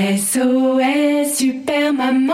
SOS 0.00 1.34
Super 1.36 1.92
Maman 1.92 2.32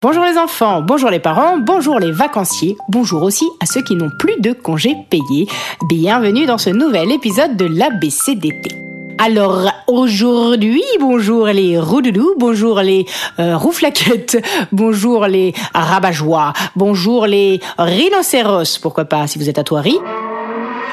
Bonjour 0.00 0.24
les 0.24 0.38
enfants, 0.38 0.80
bonjour 0.80 1.10
les 1.10 1.18
parents, 1.18 1.58
bonjour 1.58 1.98
les 1.98 2.10
vacanciers, 2.10 2.74
bonjour 2.88 3.22
aussi 3.22 3.44
à 3.60 3.66
ceux 3.66 3.82
qui 3.82 3.96
n'ont 3.96 4.10
plus 4.18 4.40
de 4.40 4.52
congés 4.52 4.96
payés. 5.10 5.46
Bienvenue 5.90 6.46
dans 6.46 6.56
ce 6.56 6.70
nouvel 6.70 7.12
épisode 7.12 7.58
de 7.58 7.66
l'ABCDT. 7.66 8.70
Alors 9.18 9.70
aujourd'hui, 9.88 10.82
bonjour 11.00 11.46
les 11.48 11.78
roudoudous, 11.78 12.34
bonjour 12.38 12.80
les 12.80 13.04
euh, 13.38 13.58
rouflaquettes, 13.58 14.42
bonjour 14.72 15.26
les 15.26 15.52
rabat-joie, 15.74 16.54
bonjour 16.76 17.26
les 17.26 17.60
rhinocéros, 17.76 18.78
pourquoi 18.80 19.04
pas 19.04 19.26
si 19.26 19.38
vous 19.38 19.50
êtes 19.50 19.58
à 19.58 19.64
Thoiry. 19.64 19.98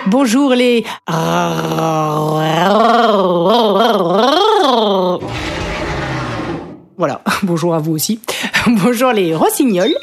Bonjour 0.07 0.53
les... 0.53 0.83
Voilà, 6.97 7.21
bonjour 7.43 7.75
à 7.75 7.80
vous 7.80 7.93
aussi. 7.93 8.19
Bonjour 8.67 9.11
les 9.11 9.35
rossignols. 9.35 9.93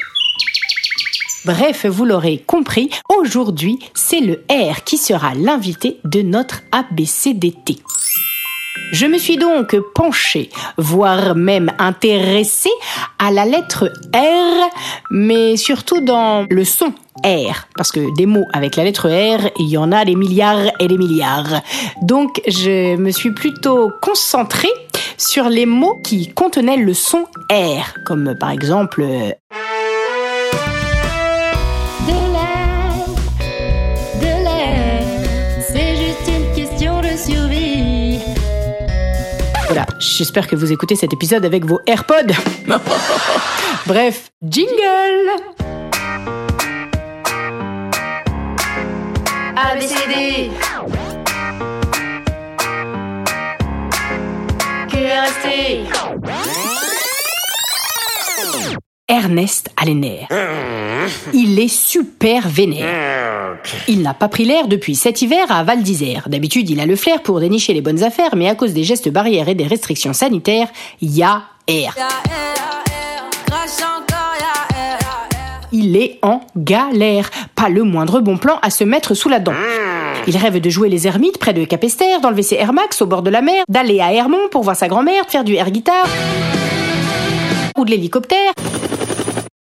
Bref, 1.45 1.85
vous 1.85 2.05
l'aurez 2.05 2.43
compris, 2.45 2.89
aujourd'hui, 3.17 3.79
c'est 3.93 4.19
le 4.19 4.43
R 4.49 4.83
qui 4.83 4.97
sera 4.97 5.33
l'invité 5.33 5.97
de 6.03 6.21
notre 6.21 6.61
ABCDT. 6.71 7.79
Je 8.91 9.05
me 9.05 9.17
suis 9.17 9.37
donc 9.37 9.75
penchée, 9.93 10.49
voire 10.77 11.35
même 11.35 11.71
intéressée 11.77 12.69
à 13.19 13.31
la 13.31 13.45
lettre 13.45 13.91
R, 14.13 14.69
mais 15.11 15.57
surtout 15.57 16.01
dans 16.01 16.47
le 16.49 16.63
son 16.63 16.93
R, 17.23 17.67
parce 17.75 17.91
que 17.91 18.15
des 18.15 18.25
mots 18.25 18.45
avec 18.53 18.75
la 18.75 18.83
lettre 18.83 19.09
R, 19.09 19.49
il 19.59 19.69
y 19.69 19.77
en 19.77 19.91
a 19.91 20.05
des 20.05 20.15
milliards 20.15 20.71
et 20.79 20.87
des 20.87 20.97
milliards. 20.97 21.61
Donc 22.01 22.41
je 22.47 22.95
me 22.95 23.11
suis 23.11 23.31
plutôt 23.31 23.91
concentrée 24.01 24.73
sur 25.17 25.49
les 25.49 25.65
mots 25.65 25.99
qui 26.03 26.27
contenaient 26.33 26.77
le 26.77 26.93
son 26.93 27.25
R, 27.51 27.93
comme 28.05 28.35
par 28.39 28.51
exemple 28.51 29.03
Voilà, 39.69 39.85
j'espère 39.99 40.47
que 40.47 40.55
vous 40.55 40.71
écoutez 40.71 40.95
cet 40.95 41.13
épisode 41.13 41.45
avec 41.45 41.63
vos 41.63 41.79
AirPods. 41.85 42.33
Bref, 43.85 44.31
jingle 44.41 45.29
ABCD 49.55 50.49
rester 54.91 55.83
Ernest 59.07 59.69
a 59.77 59.85
les 59.85 59.93
nerfs. 59.93 60.27
Il 61.33 61.59
est 61.59 61.67
super 61.67 62.47
vénère. 62.47 63.57
Il 63.87 64.01
n'a 64.01 64.13
pas 64.13 64.27
pris 64.27 64.45
l'air 64.45 64.67
depuis 64.67 64.95
cet 64.95 65.21
hiver 65.21 65.45
à 65.49 65.63
Val 65.63 65.81
d'Isère. 65.81 66.29
D'habitude, 66.29 66.69
il 66.69 66.79
a 66.79 66.85
le 66.85 66.95
flair 66.95 67.21
pour 67.21 67.39
dénicher 67.39 67.73
les 67.73 67.81
bonnes 67.81 68.03
affaires, 68.03 68.35
mais 68.35 68.47
à 68.47 68.55
cause 68.55 68.73
des 68.73 68.83
gestes 68.83 69.09
barrières 69.09 69.49
et 69.49 69.55
des 69.55 69.67
restrictions 69.67 70.13
sanitaires, 70.13 70.67
il 71.01 71.15
y 71.15 71.23
a 71.23 71.43
air. 71.67 71.95
Il 75.71 75.95
est 75.95 76.19
en 76.21 76.41
galère. 76.57 77.29
Pas 77.55 77.69
le 77.69 77.83
moindre 77.83 78.21
bon 78.21 78.37
plan 78.37 78.57
à 78.61 78.69
se 78.69 78.83
mettre 78.83 79.13
sous 79.13 79.29
la 79.29 79.39
dent. 79.39 79.53
Il 80.27 80.35
rêve 80.37 80.59
de 80.59 80.69
jouer 80.69 80.89
les 80.89 81.07
ermites 81.07 81.37
près 81.37 81.53
de 81.53 81.63
Capesterre, 81.65 82.21
d'enlever 82.21 82.43
ses 82.43 82.55
Air 82.55 82.73
Max 82.73 83.01
au 83.01 83.05
bord 83.05 83.21
de 83.21 83.29
la 83.29 83.41
mer, 83.41 83.63
d'aller 83.67 83.99
à 83.99 84.11
Hermont 84.11 84.47
pour 84.51 84.63
voir 84.63 84.75
sa 84.75 84.87
grand-mère, 84.87 85.25
de 85.25 85.31
faire 85.31 85.43
du 85.43 85.55
air 85.55 85.69
guitar 85.71 86.05
ou 87.77 87.85
de 87.85 87.91
l'hélicoptère. 87.91 88.51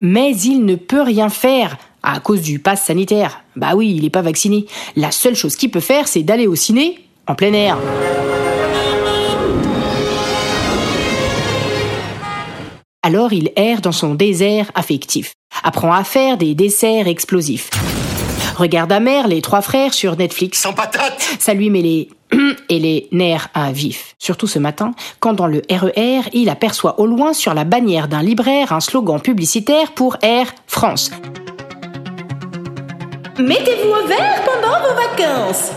Mais 0.02 0.36
il 0.36 0.66
ne 0.66 0.76
peut 0.76 1.02
rien 1.02 1.30
faire 1.30 1.78
à 2.04 2.20
cause 2.20 2.42
du 2.42 2.60
pass 2.60 2.84
sanitaire. 2.84 3.42
Bah 3.56 3.76
oui, 3.76 3.94
il 3.96 4.04
n'est 4.04 4.10
pas 4.10 4.22
vacciné. 4.22 4.66
La 4.96 5.12
seule 5.12 5.36
chose 5.36 5.56
qu'il 5.56 5.72
peut 5.72 5.80
faire, 5.80 6.08
c'est 6.08 6.24
d'aller 6.24 6.48
au 6.48 6.56
ciné 6.56 7.00
en 7.28 7.36
plein 7.36 7.54
air. 7.54 7.78
Alors 13.04 13.34
il 13.34 13.52
erre 13.56 13.82
dans 13.82 13.92
son 13.92 14.16
désert 14.16 14.72
affectif, 14.74 15.34
apprend 15.64 15.94
à 15.94 16.04
faire 16.04 16.38
des 16.38 16.56
desserts 16.56 17.08
explosifs. 17.08 17.70
Regarde 18.56 18.92
amer 18.92 19.28
les 19.28 19.42
trois 19.42 19.62
frères 19.62 19.94
sur 19.94 20.16
Netflix. 20.16 20.62
sans 20.62 20.74
patate. 20.74 21.22
Ça 21.40 21.54
lui 21.54 21.70
met 21.70 21.82
les 21.82 22.10
et 22.70 22.80
les 22.80 23.08
nerfs 23.12 23.50
à 23.54 23.72
vif. 23.72 24.16
Surtout 24.18 24.48
ce 24.48 24.60
matin, 24.60 24.92
quand 25.20 25.34
dans 25.34 25.48
le 25.48 25.62
RER, 25.70 26.22
il 26.34 26.50
aperçoit 26.50 27.00
au 27.00 27.06
loin 27.06 27.34
sur 27.34 27.54
la 27.54 27.66
bannière 27.66 28.08
d'un 28.08 28.24
libraire 28.24 28.72
un 28.72 28.80
slogan 28.80 29.20
publicitaire 29.20 29.92
pour 29.92 30.18
Air 30.22 30.54
France. 30.68 31.12
Mettez-vous 33.38 33.90
au 33.90 34.08
vert 34.08 34.42
pendant 34.46 34.80
vos 34.80 34.96
vacances 34.96 35.72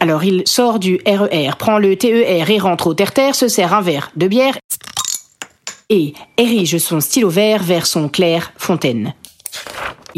Alors 0.00 0.24
il 0.24 0.42
sort 0.46 0.78
du 0.78 0.98
RER, 1.06 1.50
prend 1.58 1.78
le 1.78 1.96
TER 1.96 2.50
et 2.50 2.58
rentre 2.58 2.86
au 2.86 2.94
terre-terre, 2.94 3.34
se 3.34 3.48
sert 3.48 3.74
un 3.74 3.82
verre 3.82 4.10
de 4.16 4.26
bière 4.26 4.56
et 5.90 6.14
érige 6.36 6.78
son 6.78 7.00
stylo 7.00 7.28
vert 7.28 7.62
vers 7.62 7.86
son 7.86 8.08
clair 8.08 8.52
fontaine. 8.56 9.14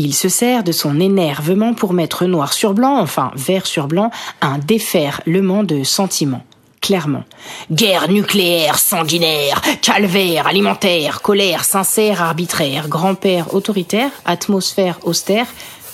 Il 0.00 0.14
se 0.14 0.28
sert 0.28 0.62
de 0.62 0.70
son 0.70 1.00
énervement 1.00 1.74
pour 1.74 1.92
mettre 1.92 2.24
noir 2.24 2.52
sur 2.52 2.72
blanc, 2.72 3.00
enfin 3.00 3.32
vert 3.34 3.66
sur 3.66 3.88
blanc, 3.88 4.12
un 4.40 4.58
déferlement 4.58 5.64
de 5.64 5.82
sentiments. 5.82 6.44
Clairement. 6.80 7.24
Guerre 7.72 8.08
nucléaire 8.08 8.78
sanguinaire, 8.78 9.60
calvaire 9.82 10.46
alimentaire, 10.46 11.20
colère 11.20 11.64
sincère 11.64 12.22
arbitraire, 12.22 12.88
grand-père 12.88 13.52
autoritaire, 13.54 14.12
atmosphère 14.24 15.00
austère, 15.02 15.48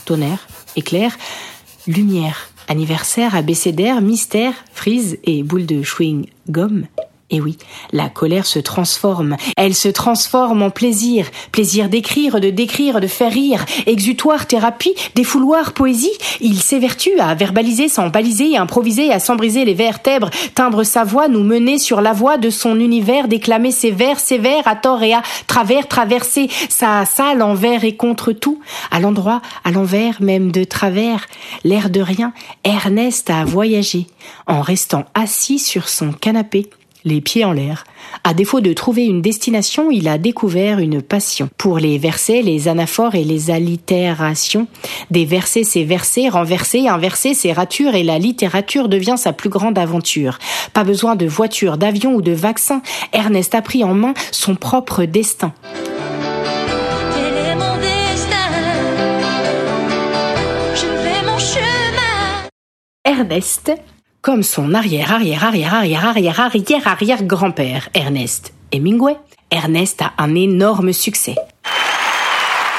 tonnerre, 0.04 0.47
éclair, 0.76 1.16
lumière, 1.86 2.50
anniversaire, 2.69 3.34
abécédaire, 3.34 4.03
mystère, 4.03 4.53
frise 4.75 5.16
et 5.25 5.42
boule 5.42 5.65
de 5.65 5.82
chewing-gum. 5.82 6.84
Et 7.30 7.40
oui, 7.40 7.56
la 7.90 8.10
colère 8.10 8.44
se 8.44 8.58
transforme. 8.58 9.36
Elle 9.56 9.74
se 9.74 9.88
transforme 9.88 10.62
en 10.62 10.68
plaisir. 10.68 11.26
Plaisir 11.52 11.88
d'écrire, 11.88 12.38
de 12.38 12.50
décrire, 12.50 13.00
de 13.00 13.06
faire 13.06 13.32
rire. 13.32 13.64
Exutoire, 13.86 14.46
thérapie, 14.46 14.94
défouloir, 15.14 15.72
poésie. 15.72 16.12
Il 16.42 16.60
s'évertue 16.60 17.18
à 17.18 17.34
verbaliser 17.34 17.88
sans 17.88 18.08
baliser, 18.08 18.58
improviser, 18.58 19.10
à 19.10 19.20
s'embriser 19.20 19.64
les 19.64 19.72
vertèbres, 19.72 20.28
timbre 20.54 20.84
sa 20.84 21.02
voix, 21.02 21.28
nous 21.28 21.42
mener 21.42 21.78
sur 21.78 22.02
la 22.02 22.12
voie 22.12 22.36
de 22.36 22.50
son 22.50 22.78
univers, 22.78 23.26
déclamer 23.26 23.70
ses 23.70 23.91
vers 23.91 24.20
sévères 24.20 24.68
à 24.68 24.76
tort 24.76 25.02
et 25.02 25.14
à 25.14 25.22
travers, 25.46 25.88
traverser 25.88 26.50
sa 26.68 27.06
salle 27.06 27.41
envers 27.41 27.84
et 27.84 27.96
contre 27.96 28.32
tout, 28.32 28.60
à 28.91 29.00
l'endroit, 29.00 29.41
à 29.64 29.70
l'envers, 29.70 30.20
même 30.20 30.52
de 30.52 30.64
travers. 30.64 31.26
L'air 31.64 31.88
de 31.88 32.00
rien, 32.00 32.34
Ernest 32.64 33.30
a 33.30 33.46
voyagé, 33.46 34.06
en 34.46 34.60
restant 34.60 35.04
assis 35.15 35.59
sur 35.59 35.88
son 35.88 36.12
canapé 36.12 36.68
les 37.04 37.21
pieds 37.21 37.45
en 37.45 37.53
l'air. 37.53 37.84
À 38.22 38.34
défaut 38.34 38.60
de 38.60 38.72
trouver 38.72 39.04
une 39.04 39.22
destination, 39.22 39.91
il 39.91 40.09
a 40.09 40.18
découvert 40.18 40.78
une 40.78 41.03
passion 41.03 41.48
pour 41.59 41.78
les 41.78 41.98
versets, 41.98 42.42
les 42.42 42.68
anaphores 42.68 43.15
et 43.15 43.24
les 43.24 43.51
allitérations. 43.51 44.66
Des 45.10 45.24
versets, 45.24 45.65
c'est 45.65 45.84
versets, 45.84 46.28
renversés, 46.28 46.89
inversés, 46.89 47.34
c'est 47.34 47.53
ratures 47.53 47.95
et 47.95 48.03
la 48.03 48.18
littérature 48.18 48.89
devient 48.89 49.16
sa 49.16 49.33
plus 49.33 49.51
grande 49.51 49.78
aventure. 49.78 50.39
Pas 50.72 50.84
besoin 50.84 51.16
de 51.16 51.27
voiture, 51.27 51.77
d'avion 51.77 52.15
ou 52.15 52.22
de 52.22 52.33
vaccin. 52.33 52.83
Ernest 53.12 53.54
a 53.54 53.62
pris 53.62 53.84
en 53.84 53.95
main 53.95 54.15
son 54.30 54.54
propre 54.54 55.04
destin. 55.04 55.53
Quel 57.15 57.34
est 57.34 57.54
mon 57.54 57.77
destin? 57.77 58.36
Je 60.74 60.86
fais 60.86 61.27
mon 61.27 61.39
chemin 61.39 62.48
Ernest, 63.04 63.72
comme 64.24 64.42
son 64.42 64.72
arrière, 64.72 65.12
arrière, 65.12 65.44
arrière, 65.44 65.74
arrière, 65.74 66.06
arrière, 66.06 66.41
arrière, 66.41 66.88
arrière 66.88 67.24
grand-père, 67.24 67.91
Ernest 67.92 68.54
Hemingway, 68.72 69.16
Ernest 69.50 70.00
a 70.00 70.15
un 70.16 70.34
énorme 70.34 70.94
succès. 70.94 71.34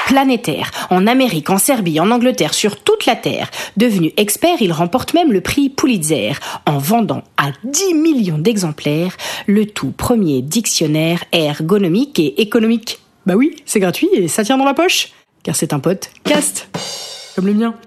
planétaire. 0.08 0.70
En 0.90 1.06
Amérique, 1.06 1.50
en 1.50 1.58
Serbie, 1.58 2.00
en 2.00 2.10
Angleterre, 2.10 2.52
sur 2.52 2.82
toute 2.82 3.06
la 3.06 3.14
Terre. 3.14 3.48
Devenu 3.76 4.12
expert, 4.16 4.60
il 4.60 4.72
remporte 4.72 5.14
même 5.14 5.32
le 5.32 5.40
prix 5.40 5.68
Pulitzer 5.68 6.32
en 6.64 6.78
vendant 6.78 7.22
à 7.36 7.50
10 7.62 7.94
millions 7.94 8.38
d'exemplaires 8.38 9.16
le 9.46 9.66
tout 9.66 9.92
premier 9.92 10.42
dictionnaire 10.42 11.24
ergonomique 11.32 12.18
et 12.18 12.40
économique. 12.40 13.00
Bah 13.24 13.34
oui, 13.34 13.54
c'est 13.66 13.80
gratuit 13.80 14.08
et 14.12 14.28
ça 14.28 14.44
tient 14.44 14.58
dans 14.58 14.64
la 14.64 14.74
poche. 14.74 15.10
Car 15.44 15.54
c'est 15.54 15.72
un 15.72 15.80
pote 15.80 16.10
cast. 16.24 16.68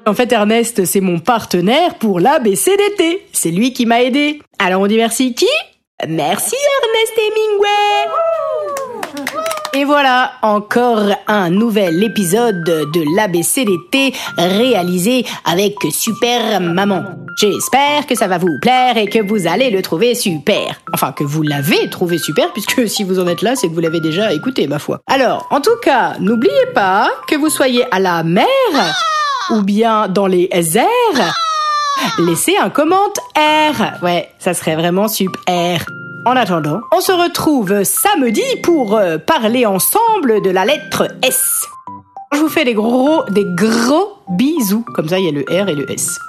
En 0.05 0.13
fait, 0.13 0.31
Ernest, 0.31 0.85
c'est 0.85 1.01
mon 1.01 1.19
partenaire 1.19 1.95
pour 1.95 2.19
l'ABCDT. 2.19 3.27
C'est 3.31 3.51
lui 3.51 3.73
qui 3.73 3.85
m'a 3.85 4.03
aidé. 4.03 4.41
Alors 4.59 4.81
on 4.81 4.87
dit 4.87 4.97
merci 4.97 5.33
qui? 5.33 5.47
Merci 6.07 6.55
Ernest 6.55 7.13
Hemingway 7.17 8.69
et 9.73 9.83
voilà, 9.83 10.31
encore 10.41 11.03
un 11.27 11.51
nouvel 11.51 12.03
épisode 12.03 12.63
de 12.63 13.15
l'ABCDT 13.15 14.13
réalisé 14.35 15.25
avec 15.45 15.75
Super 15.91 16.59
Maman. 16.59 17.03
J'espère 17.37 18.07
que 18.07 18.15
ça 18.15 18.27
va 18.27 18.39
vous 18.39 18.57
plaire 18.61 18.97
et 18.97 19.05
que 19.05 19.21
vous 19.21 19.47
allez 19.47 19.69
le 19.69 19.83
trouver 19.83 20.15
super. 20.15 20.81
Enfin, 20.91 21.11
que 21.11 21.23
vous 21.23 21.43
l'avez 21.43 21.87
trouvé 21.89 22.17
super, 22.17 22.51
puisque 22.51 22.87
si 22.89 23.03
vous 23.03 23.19
en 23.19 23.27
êtes 23.27 23.43
là, 23.43 23.55
c'est 23.55 23.67
que 23.67 23.73
vous 23.73 23.79
l'avez 23.79 24.01
déjà 24.01 24.33
écouté, 24.33 24.67
ma 24.67 24.79
foi. 24.79 25.01
Alors, 25.05 25.47
en 25.51 25.61
tout 25.61 25.77
cas, 25.83 26.15
n'oubliez 26.19 26.65
pas 26.73 27.11
que 27.27 27.35
vous 27.35 27.49
soyez 27.49 27.85
à 27.91 27.99
la 27.99 28.23
mer 28.23 28.45
ou 29.51 29.61
bien 29.61 30.07
dans 30.07 30.27
les 30.27 30.49
airs. 30.77 31.33
Laissez 32.19 32.57
un 32.57 32.69
commentaire. 32.69 33.99
Ouais, 34.01 34.31
ça 34.39 34.53
serait 34.53 34.75
vraiment 34.75 35.07
super. 35.07 35.85
En 36.25 36.35
attendant, 36.35 36.81
on 36.91 37.01
se 37.01 37.11
retrouve 37.11 37.83
samedi 37.83 38.43
pour 38.61 38.95
euh, 38.95 39.17
parler 39.17 39.65
ensemble 39.65 40.41
de 40.41 40.49
la 40.49 40.65
lettre 40.65 41.07
S. 41.23 41.65
Je 42.33 42.39
vous 42.39 42.49
fais 42.49 42.65
des 42.65 42.73
gros, 42.73 43.23
des 43.29 43.45
gros 43.45 44.17
bisous. 44.29 44.85
Comme 44.93 45.07
ça, 45.07 45.17
il 45.17 45.25
y 45.25 45.29
a 45.29 45.31
le 45.31 45.45
R 45.49 45.69
et 45.69 45.75
le 45.75 45.89
S. 45.89 46.19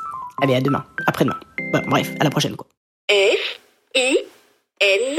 Allez, 0.42 0.54
à 0.54 0.60
demain, 0.60 0.84
après-demain. 1.06 1.38
Bon, 1.72 1.82
bref, 1.88 2.12
à 2.20 2.24
la 2.24 2.30
prochaine, 2.30 2.56
quoi. 2.56 2.66
F, 3.10 3.60
I, 3.96 4.18
N, 4.80 5.18